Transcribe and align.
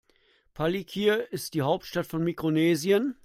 Palikir 0.55 1.31
ist 1.31 1.53
die 1.53 1.61
Hauptstadt 1.61 2.07
von 2.07 2.23
Mikronesien. 2.23 3.19